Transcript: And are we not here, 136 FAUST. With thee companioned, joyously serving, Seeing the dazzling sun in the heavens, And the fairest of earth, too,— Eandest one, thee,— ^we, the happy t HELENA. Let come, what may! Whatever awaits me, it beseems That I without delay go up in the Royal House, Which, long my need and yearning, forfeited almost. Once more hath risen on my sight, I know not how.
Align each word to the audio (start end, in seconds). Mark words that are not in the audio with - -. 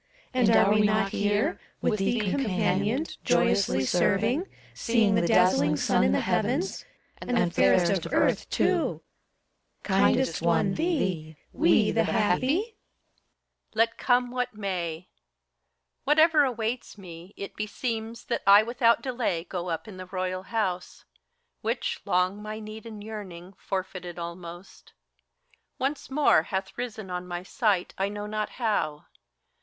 And 0.33 0.49
are 0.49 0.71
we 0.73 0.81
not 0.81 1.09
here, 1.09 1.59
136 1.81 1.81
FAUST. 1.83 1.83
With 1.83 1.99
thee 1.99 2.19
companioned, 2.31 3.17
joyously 3.23 3.85
serving, 3.85 4.47
Seeing 4.73 5.13
the 5.13 5.27
dazzling 5.27 5.75
sun 5.77 6.03
in 6.03 6.11
the 6.11 6.21
heavens, 6.21 6.85
And 7.19 7.37
the 7.37 7.51
fairest 7.51 8.07
of 8.07 8.11
earth, 8.11 8.49
too,— 8.49 9.03
Eandest 9.83 10.41
one, 10.41 10.73
thee,— 10.73 11.37
^we, 11.55 11.93
the 11.93 12.05
happy 12.05 12.39
t 12.47 12.53
HELENA. 12.55 12.71
Let 13.75 13.97
come, 13.99 14.31
what 14.31 14.55
may! 14.55 15.07
Whatever 16.03 16.45
awaits 16.45 16.97
me, 16.97 17.35
it 17.37 17.55
beseems 17.55 18.25
That 18.25 18.41
I 18.47 18.63
without 18.63 19.03
delay 19.03 19.43
go 19.43 19.69
up 19.69 19.87
in 19.87 19.97
the 19.97 20.07
Royal 20.07 20.41
House, 20.49 21.05
Which, 21.61 21.99
long 22.05 22.41
my 22.41 22.59
need 22.59 22.87
and 22.87 23.03
yearning, 23.03 23.53
forfeited 23.59 24.17
almost. 24.17 24.93
Once 25.77 26.09
more 26.09 26.41
hath 26.41 26.75
risen 26.75 27.11
on 27.11 27.27
my 27.27 27.43
sight, 27.43 27.93
I 27.99 28.09
know 28.09 28.25
not 28.25 28.49
how. 28.57 29.05